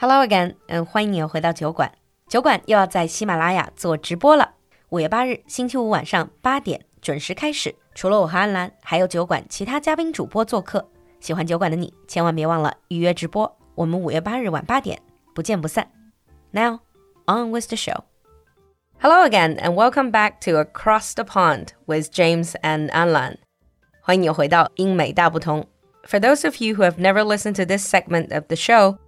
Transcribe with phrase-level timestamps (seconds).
[0.00, 1.92] Hello again，嗯，欢迎你又回到酒馆。
[2.28, 4.52] 酒馆又要在喜马拉雅做直播了。
[4.90, 7.74] 五月八日星期五晚上八点准时开始。
[7.94, 10.86] 除了我和安澜，还有酒馆其他嘉宾主播做客。
[11.18, 13.58] 喜欢酒馆的你，千万别忘了预约直播。
[13.74, 15.00] 我们五月八日晚八点
[15.34, 15.90] 不见不散。
[16.50, 16.80] Now
[17.26, 18.04] on with the show.
[19.00, 23.36] Hello again and welcome back to Across the Pond with James and Anlan.
[24.00, 25.66] 欢迎你回到英美大不同。
[26.04, 28.98] For those of you who have never listened to this segment of the show,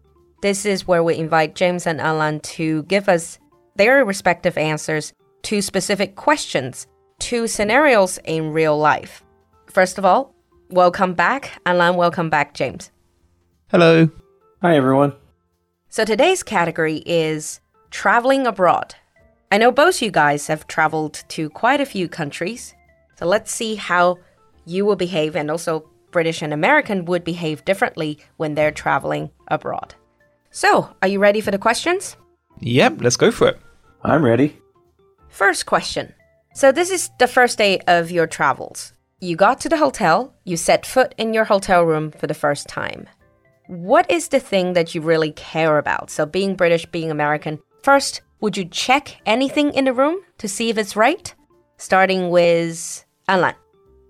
[0.43, 3.39] this is where we invite James and Anlan to give us
[3.77, 6.85] their respective answers to specific questions,
[7.19, 9.23] to scenarios in real life.
[9.67, 10.35] First of all,
[10.69, 11.95] welcome back, Anlan.
[11.95, 12.91] Welcome back, James.
[13.69, 14.09] Hello.
[14.61, 15.13] Hi, everyone.
[15.87, 18.95] So today's category is traveling abroad.
[19.49, 22.75] I know both you guys have traveled to quite a few countries.
[23.17, 24.17] So let's see how
[24.65, 29.95] you will behave and also British and American would behave differently when they're traveling abroad.
[30.55, 32.15] So, are you ready for the questions?
[32.59, 33.59] Yep, let's go for it.
[34.03, 34.55] I'm ready.
[35.27, 36.13] First question.
[36.53, 38.93] So, this is the first day of your travels.
[39.19, 42.67] You got to the hotel, you set foot in your hotel room for the first
[42.67, 43.09] time.
[43.65, 46.11] What is the thing that you really care about?
[46.11, 50.69] So, being British, being American, first, would you check anything in the room to see
[50.69, 51.33] if it's right?
[51.77, 53.55] Starting with Anlan.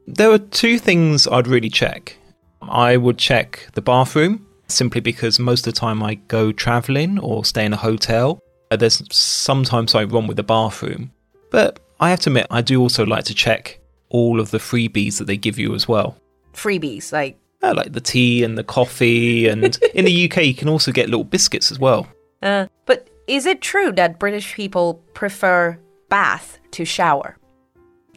[0.07, 2.17] There are two things I'd really check.
[2.61, 7.45] I would check the bathroom simply because most of the time I go traveling or
[7.45, 8.41] stay in a hotel.
[8.71, 11.11] Uh, there's sometimes something wrong with the bathroom.
[11.51, 15.17] But I have to admit, I do also like to check all of the freebies
[15.17, 16.17] that they give you as well.
[16.53, 20.69] Freebies, like uh, like the tea and the coffee, and in the UK you can
[20.69, 22.07] also get little biscuits as well.
[22.41, 25.77] Uh, but is it true that British people prefer
[26.09, 27.37] bath to shower?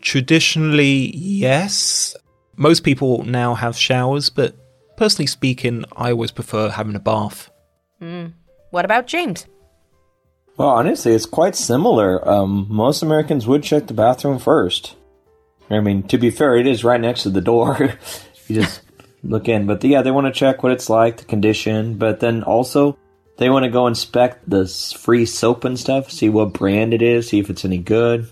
[0.01, 2.17] Traditionally, yes.
[2.57, 4.55] Most people now have showers, but
[4.97, 7.51] personally speaking, I always prefer having a bath.
[8.01, 8.33] Mm.
[8.71, 9.47] What about James?
[10.57, 12.27] Well, honestly, it's quite similar.
[12.29, 14.97] Um, most Americans would check the bathroom first.
[15.69, 17.99] I mean, to be fair, it is right next to the door.
[18.49, 18.81] you just
[19.23, 19.67] look in.
[19.67, 21.99] But yeah, they want to check what it's like, the condition.
[21.99, 22.97] But then also,
[23.37, 24.67] they want to go inspect the
[24.99, 28.31] free soap and stuff, see what brand it is, see if it's any good.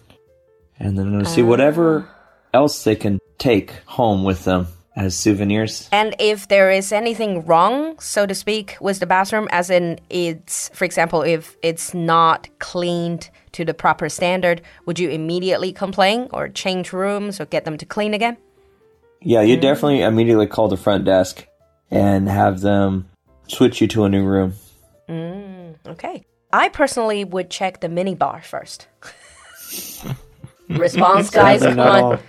[0.78, 2.08] And then uh, see whatever
[2.52, 5.88] else they can take home with them as souvenirs.
[5.92, 10.68] And if there is anything wrong, so to speak, with the bathroom, as in it's,
[10.70, 16.48] for example, if it's not cleaned to the proper standard, would you immediately complain or
[16.48, 18.36] change rooms or get them to clean again?
[19.20, 19.60] Yeah, you mm.
[19.62, 21.46] definitely immediately call the front desk
[21.90, 23.08] and have them
[23.48, 24.54] switch you to a new room.
[25.08, 26.24] Mm, okay.
[26.52, 28.86] I personally would check the mini bar first.
[30.68, 32.20] Response, guys, come on.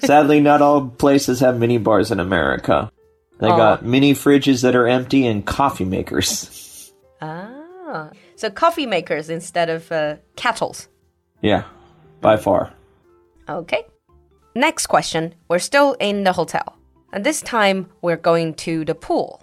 [0.00, 2.90] Sadly, not all places have mini bars in America.
[3.38, 6.92] They got mini fridges that are empty and coffee makers.
[7.22, 10.88] Ah, so coffee makers instead of uh, kettles.
[11.40, 11.64] Yeah,
[12.20, 12.72] by far.
[13.48, 13.84] Okay.
[14.54, 15.34] Next question.
[15.48, 16.76] We're still in the hotel,
[17.12, 19.42] and this time we're going to the pool,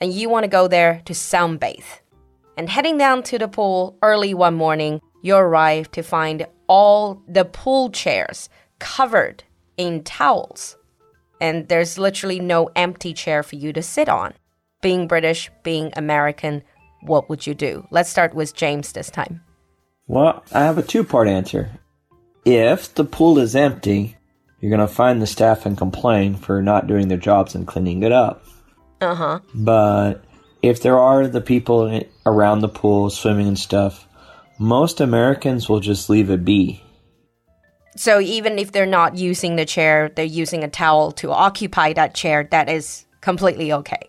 [0.00, 2.00] and you want to go there to sunbathe.
[2.56, 7.44] And heading down to the pool early one morning, you arrive to find all the
[7.44, 8.48] pool chairs
[8.78, 9.44] covered
[9.76, 10.76] in towels.
[11.40, 14.34] And there's literally no empty chair for you to sit on.
[14.80, 16.62] Being British, being American,
[17.02, 17.86] what would you do?
[17.90, 19.42] Let's start with James this time.
[20.06, 21.70] Well, I have a two part answer.
[22.44, 24.16] If the pool is empty,
[24.60, 28.02] you're going to find the staff and complain for not doing their jobs and cleaning
[28.02, 28.44] it up.
[29.00, 29.40] Uh huh.
[29.54, 30.24] But
[30.62, 34.06] if there are the people around the pool swimming and stuff,
[34.58, 36.83] most Americans will just leave it be.
[37.96, 42.14] So even if they're not using the chair, they're using a towel to occupy that
[42.14, 44.08] chair, that is completely okay.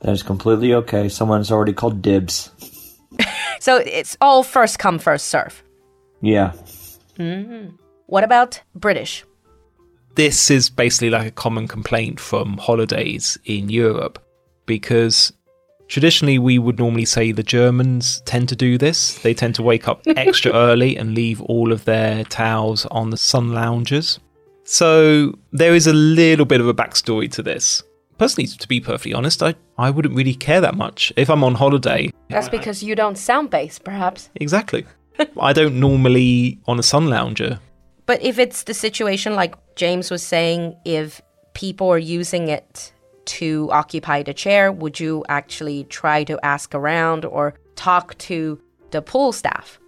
[0.00, 1.08] That is completely okay.
[1.08, 2.50] Someone's already called dibs.
[3.60, 5.62] so it's all first come, first serve.
[6.20, 6.52] Yeah.
[7.18, 7.76] Mm-hmm.
[8.06, 9.24] What about British?
[10.14, 14.24] This is basically like a common complaint from holidays in Europe
[14.66, 15.32] because
[15.88, 19.18] Traditionally, we would normally say the Germans tend to do this.
[19.20, 23.16] They tend to wake up extra early and leave all of their towels on the
[23.16, 24.20] sun loungers.
[24.64, 27.82] So there is a little bit of a backstory to this.
[28.18, 31.10] Personally, to be perfectly honest, I, I wouldn't really care that much.
[31.16, 32.10] If I'm on holiday.
[32.28, 34.28] That's because you don't sunbathe, perhaps.
[34.34, 34.84] Exactly.
[35.40, 37.60] I don't normally on a sun lounger.
[38.04, 41.22] But if it's the situation like James was saying, if
[41.54, 42.92] people are using it
[43.28, 48.60] to occupy the chair, would you actually try to ask around or talk to
[48.90, 49.78] the pool staff?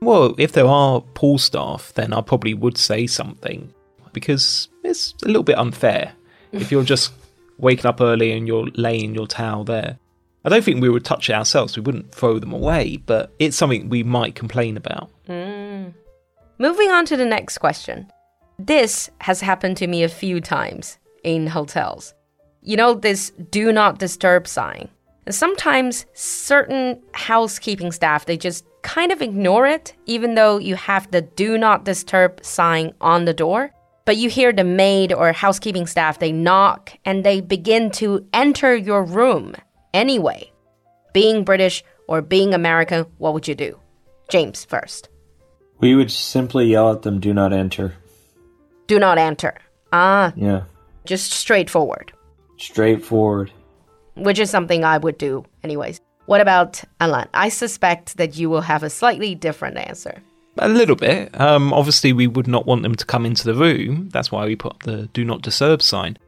[0.00, 3.72] Well, if there are pool staff, then I probably would say something
[4.12, 6.12] because it's a little bit unfair
[6.52, 7.12] if you're just
[7.58, 9.98] waking up early and you're laying your towel there.
[10.44, 11.76] I don't think we would touch it ourselves.
[11.76, 15.10] We wouldn't throw them away, but it's something we might complain about.
[15.26, 15.88] Hmm.
[16.58, 18.10] Moving on to the next question.
[18.58, 22.14] This has happened to me a few times in hotels.
[22.62, 24.88] You know, this do not disturb sign.
[25.26, 31.10] And sometimes certain housekeeping staff, they just kind of ignore it, even though you have
[31.10, 33.70] the do not disturb sign on the door.
[34.06, 38.74] But you hear the maid or housekeeping staff, they knock and they begin to enter
[38.74, 39.54] your room
[39.92, 40.50] anyway.
[41.12, 43.78] Being British or being American, what would you do?
[44.30, 45.10] James first.
[45.80, 47.94] We would simply yell at them, do not enter.
[48.86, 49.54] Do not enter.
[49.92, 50.62] Ah, Yeah.
[51.04, 52.12] just straightforward,
[52.58, 53.50] Straightforward.
[54.16, 56.00] which is something I would do anyways.
[56.26, 57.28] What about Anlan?
[57.32, 60.20] I suspect that you will have a slightly different answer.
[60.58, 61.40] A little bit.
[61.40, 64.08] Um, obviously, we would not want them to come into the room.
[64.12, 66.18] That's why we put the do not disturb sign.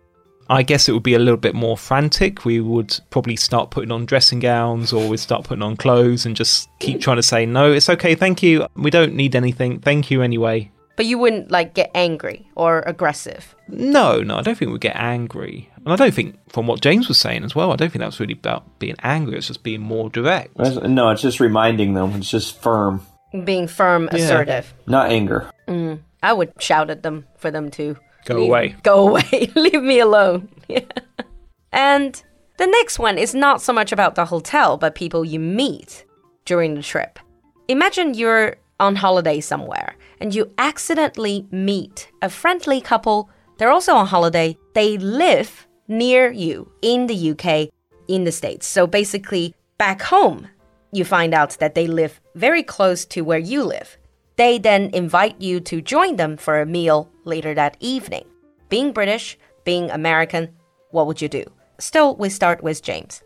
[0.48, 2.44] I guess it would be a little bit more frantic.
[2.44, 6.34] We would probably start putting on dressing gowns or we'd start putting on clothes and
[6.34, 8.66] just keep trying to say, no, it's okay, thank you.
[8.74, 9.80] We don't need anything.
[9.80, 10.70] Thank you anyway.
[11.00, 13.55] But you wouldn't like get angry or aggressive.
[13.69, 15.70] No, no, I don't think we'd get angry.
[15.76, 18.06] And I don't think, from what James was saying as well, I don't think that
[18.06, 19.38] was really about being angry.
[19.38, 20.58] It's just being more direct.
[20.58, 22.12] No, it's just reminding them.
[22.17, 23.00] It's just firm,
[23.44, 24.75] Being firm, assertive.
[24.87, 25.50] not anger.
[25.67, 26.00] Mm.
[26.23, 28.76] I would shout at them for them to Go leave- away.
[28.82, 29.50] Go away.
[29.55, 30.50] Leave me alone.
[31.73, 32.23] and
[32.58, 36.05] the next one is not so much about the hotel, but people you meet
[36.44, 37.19] during the trip.
[37.69, 43.30] Imagine you're on holiday somewhere and you accidentally meet a friendly couple.
[43.58, 44.58] They're also on holiday.
[44.74, 47.70] They live near you in the UK,
[48.08, 48.66] in the States.
[48.66, 50.48] So basically, back home,
[50.92, 53.96] you find out that they live very close to where you live.
[54.36, 58.24] They then invite you to join them for a meal later that evening.
[58.68, 60.50] Being British, being American,
[60.90, 61.44] what would you do?
[61.78, 63.22] Still, we start with James.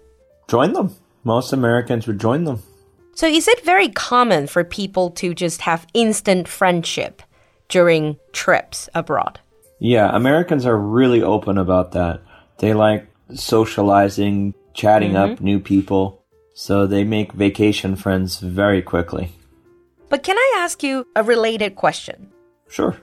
[0.49, 0.95] Join them.
[1.23, 2.63] Most Americans would join them.
[3.15, 7.23] So, is it very common for people to just have instant friendship
[7.69, 9.41] during trips abroad?
[9.79, 12.21] Yeah, Americans are really open about that.
[12.59, 16.25] They like socializing, chatting up new people,
[16.55, 19.33] so they make vacation friends very quickly.
[20.09, 22.33] But can I ask you a related question?
[22.69, 22.97] Sure.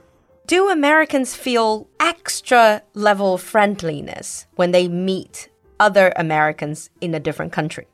[0.46, 5.48] Do Americans feel extra level friendliness when they meet
[5.78, 7.86] other Americans in a different country?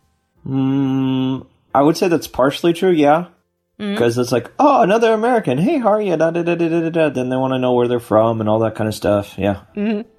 [0.46, 1.46] Mm,
[1.78, 3.28] I would say that's partially true, yeah.
[3.76, 5.58] Because it's like, oh, another American.
[5.58, 6.16] Hey, how are you?
[6.16, 7.08] Da, da, da, da, da, da.
[7.10, 9.38] Then they want to know where they're from and all that kind of stuff.
[9.38, 9.62] Yeah.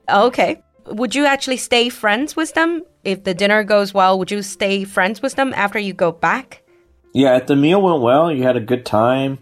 [0.09, 0.63] Okay.
[0.85, 2.83] Would you actually stay friends with them?
[3.03, 6.63] If the dinner goes well, would you stay friends with them after you go back?
[7.13, 9.39] Yeah, if the meal went well, you had a good time,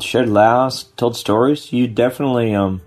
[0.00, 2.80] shared laughs, told stories, you definitely um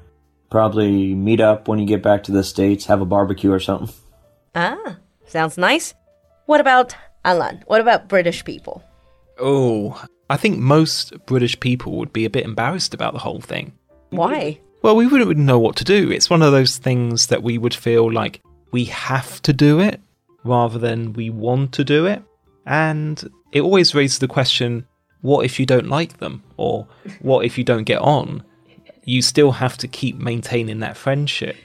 [0.50, 3.94] probably meet up when you get back to the States, have a barbecue or something.
[4.56, 4.98] Ah,
[5.28, 5.94] sounds nice.
[6.48, 7.63] What about Anlan?
[7.66, 8.83] What about British people?
[9.39, 13.74] Oh, I think most British people would be a bit embarrassed about the whole thing.
[14.12, 14.60] Why?
[14.81, 16.12] Well, we wouldn't know what to do.
[16.12, 18.42] It's one of those things that we would feel like
[18.72, 20.00] we have to do it
[20.44, 22.22] rather than we want to do it.
[22.66, 24.88] And it always raises the question
[25.21, 26.44] what if you don't like them?
[26.57, 26.88] Or
[27.21, 28.44] what if you don't get on?
[29.06, 31.57] You still have to keep maintaining that friendship.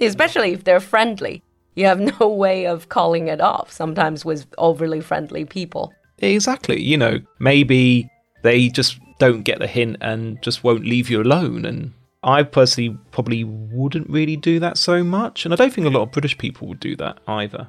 [0.00, 1.42] Especially if they're friendly.
[1.78, 5.94] You have no way of calling it off sometimes with overly friendly people.
[6.18, 6.82] Exactly.
[6.82, 8.10] You know, maybe
[8.42, 11.64] they just don't get the hint and just won't leave you alone.
[11.64, 11.92] And
[12.24, 15.44] I personally probably wouldn't really do that so much.
[15.44, 17.68] And I don't think a lot of British people would do that either.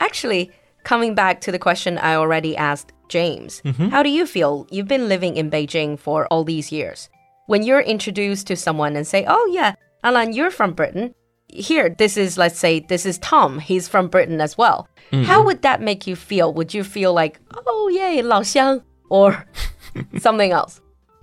[0.00, 0.50] Actually,
[0.82, 3.88] coming back to the question I already asked James, mm-hmm.
[3.88, 4.66] how do you feel?
[4.72, 7.08] You've been living in Beijing for all these years.
[7.46, 11.14] When you're introduced to someone and say, oh, yeah, Anlan, you're from Britain.
[11.54, 13.58] Here, this is, let's say, this is Tom.
[13.58, 14.88] He's from Britain as well.
[15.12, 15.24] Mm-hmm.
[15.24, 16.52] How would that make you feel?
[16.52, 19.46] Would you feel like, oh, yay, 老乡, or
[20.18, 20.80] something else?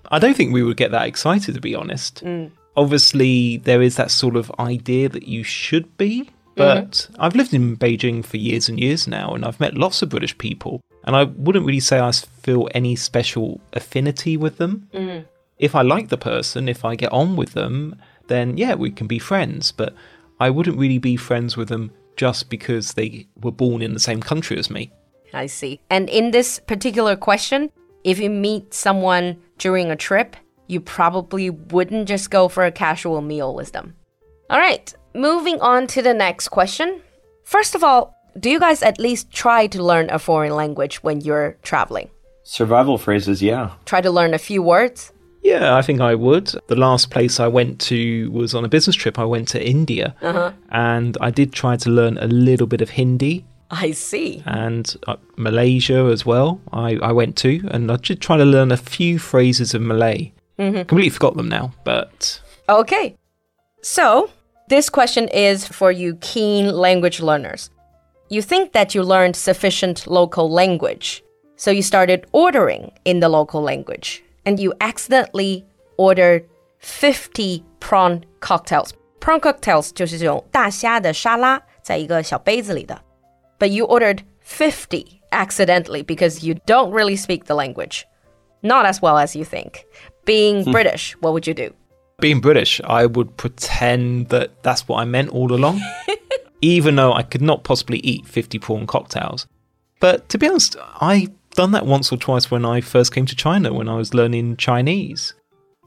[0.09, 2.23] I don't think we would get that excited, to be honest.
[2.23, 2.51] Mm.
[2.75, 7.21] Obviously, there is that sort of idea that you should be, but mm-hmm.
[7.21, 10.37] I've lived in Beijing for years and years now, and I've met lots of British
[10.37, 14.87] people, and I wouldn't really say I feel any special affinity with them.
[14.93, 15.25] Mm.
[15.59, 17.95] If I like the person, if I get on with them,
[18.27, 19.93] then yeah, we can be friends, but
[20.41, 24.21] I wouldn't really be friends with them just because they were born in the same
[24.21, 24.91] country as me.
[25.35, 25.79] I see.
[25.91, 27.69] And in this particular question,
[28.03, 33.21] if you meet someone during a trip, you probably wouldn't just go for a casual
[33.21, 33.93] meal with them.
[34.49, 37.01] All right, moving on to the next question.
[37.43, 41.21] First of all, do you guys at least try to learn a foreign language when
[41.21, 42.09] you're traveling?
[42.41, 43.73] Survival phrases, yeah.
[43.85, 45.13] Try to learn a few words?
[45.43, 46.53] Yeah, I think I would.
[46.67, 49.17] The last place I went to was on a business trip.
[49.17, 50.15] I went to India
[50.69, 53.45] and I did try to learn a little bit of Hindi.
[53.71, 54.43] I see.
[54.45, 56.59] and uh, Malaysia as well.
[56.73, 60.33] I, I went to, and I just trying to learn a few phrases of Malay.
[60.57, 63.15] Completely forgot them now, but Okay.
[63.81, 64.29] So,
[64.67, 67.69] this question is for you keen language learners.
[68.29, 71.23] You think that you learned sufficient local language,
[71.55, 75.64] so you started ordering in the local language, and you accidentally
[75.96, 76.44] ordered
[76.78, 78.90] 50 prawn cocktails.
[79.20, 83.00] Prawn cocktails 就是这种大虾的沙拉，在一个小杯子里的。
[83.58, 88.02] But you ordered 50 accidentally because you don't really speak the language.
[88.62, 89.84] Not as well as you think.
[90.24, 91.72] Being British, what would you do?
[92.20, 95.80] being British, I would pretend that that's what I meant all along,
[96.60, 99.46] even though I could not possibly eat 50 prawn cocktails.
[100.00, 103.35] But to be honest, I've done that once or twice when I first came to
[103.35, 105.33] China when I was learning Chinese.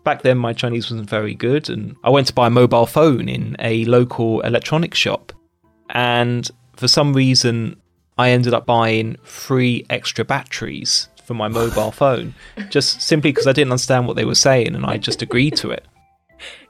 [0.05, 3.29] Back then, my Chinese wasn't very good, and I went to buy a mobile phone
[3.29, 5.33] in a local electronics shop.
[5.91, 7.81] And for some reason,
[8.19, 12.35] I ended up buying three extra batteries for my mobile phone,
[12.69, 15.71] just simply because I didn't understand what they were saying, and I just agreed to
[15.71, 15.87] it.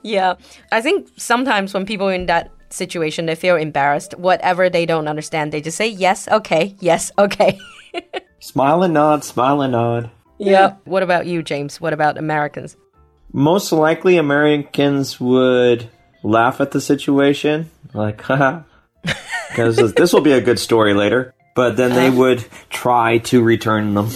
[0.02, 0.34] Yeah.
[0.70, 4.16] I think sometimes when people are in that situation, they feel embarrassed.
[4.18, 7.58] Whatever they don't understand, they just say, yes, okay, yes, okay.
[8.44, 10.10] Smile and nod, smile and nod.
[10.36, 10.74] yeah.
[10.84, 11.80] What about you, James?
[11.80, 12.76] What about Americans?
[13.32, 15.88] Most likely, Americans would
[16.22, 18.60] laugh at the situation, like, haha,
[19.48, 21.32] because this will be a good story later.
[21.54, 24.10] But then they would try to return them.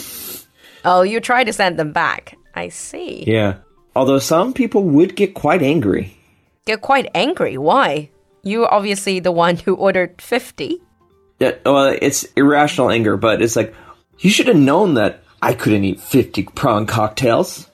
[0.84, 2.36] Oh, you try to send them back.
[2.54, 3.24] I see.
[3.26, 3.54] Yeah.
[3.96, 6.18] Although some people would get quite angry.
[6.66, 7.56] Get quite angry.
[7.56, 8.10] Why?
[8.42, 10.82] You're obviously the one who ordered 50.
[11.40, 13.74] Yeah, well, it's irrational anger, but it's like,
[14.20, 17.68] you should have known that I couldn't eat 50 prawn cocktails.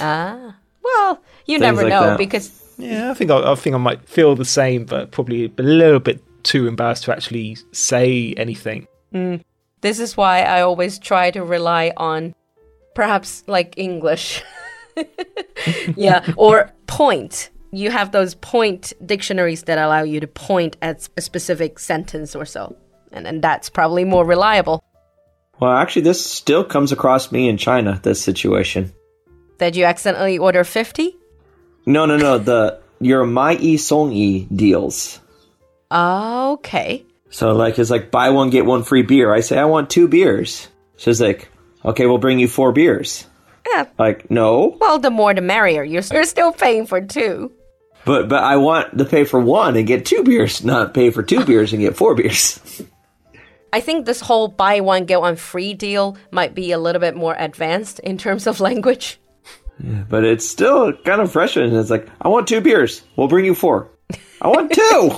[0.00, 0.56] Ah.
[0.82, 2.18] Well, you never like know that.
[2.18, 5.62] because Yeah, I think I, I think I might feel the same, but probably a
[5.62, 8.86] little bit too embarrassed to actually say anything.
[9.82, 12.34] this is why I always try to rely on
[12.94, 14.42] perhaps like English.
[15.96, 17.50] yeah, or point.
[17.72, 22.44] You have those point dictionaries that allow you to point at a specific sentence or
[22.44, 22.76] so.
[23.12, 24.82] And, and that's probably more reliable.
[25.60, 28.92] Well, actually, this still comes across me in China, this situation.
[29.58, 31.14] Did you accidentally order 50?
[31.86, 35.20] No, no, no, the your Mai Yi Song Yi deals.
[35.92, 37.04] Okay.
[37.30, 39.32] So, like, it's like buy one, get one free beer.
[39.32, 40.68] I say, I want two beers.
[40.96, 41.48] She's like,
[41.84, 43.26] okay, we'll bring you four beers.
[43.72, 43.86] Yeah.
[43.98, 45.84] Like, no, Well, the more the merrier.
[45.84, 47.52] You're, you're still paying for two.
[48.04, 51.22] but but I want to pay for one and get two beers, not pay for
[51.22, 52.58] two beers and get four beers.
[53.72, 57.14] I think this whole buy one, get one free deal might be a little bit
[57.14, 59.20] more advanced in terms of language.
[60.08, 61.74] But it's still kind of frustrating.
[61.74, 63.02] It's like, I want two beers.
[63.16, 63.90] We'll bring you four.
[64.42, 65.10] I want two.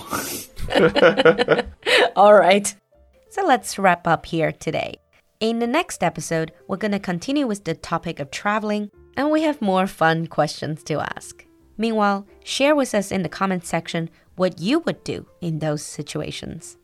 [2.17, 2.73] All right.
[3.31, 4.97] So let's wrap up here today.
[5.41, 9.43] In the next episode, we're going to continue with the topic of traveling, and we
[9.43, 11.45] have more fun questions to ask.
[11.77, 16.77] Meanwhile, share with us in the comment section what you would do in those situations.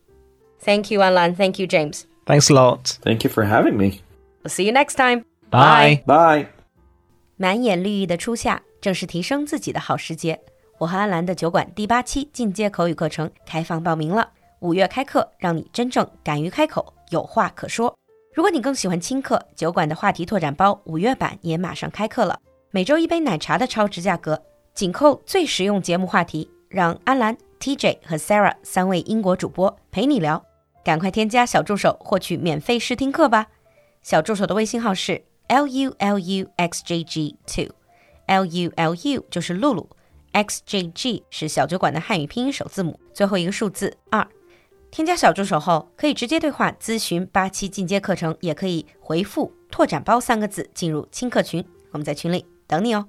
[0.60, 1.34] Thank you, Anlan.
[1.34, 2.02] Thank you, James.
[2.26, 2.98] Thanks a lot.
[3.02, 4.00] Thank you for having me.
[4.42, 5.24] We'll see you next time.
[5.50, 6.02] Bye.
[6.06, 6.48] Bye.
[7.36, 10.38] 满眼绿意的初夏，正是提升自己的好时节。
[10.78, 14.28] 我和安兰的酒馆第八期进阶口语课程开放报名了，
[14.60, 17.96] 五月开课，让你真正敢于开口，有话可说。
[18.34, 22.38] 如果你更喜欢轻课，酒馆的话题拓展包五月版也马上开课了，
[22.70, 24.40] 每周一杯奶茶的超值价格，
[24.74, 30.44] 紧扣最实用节目话题，让安兰、TJ 和 Sarah 三位英国主播陪你聊。
[30.84, 33.46] 赶快添加小助手获取免费试听课吧！
[34.02, 39.88] 小助手的微信号是 l u l u x j g two，l u l u 就是露露
[40.32, 44.26] ，x j g 是小酒馆的汉语拼音首字母，最后一个数字二。
[44.90, 53.06] 添加小助手后，可以直接对话咨询八期进阶课程，也可以回复“拓展包”三个字进入轻课群，我们在群里等你哦。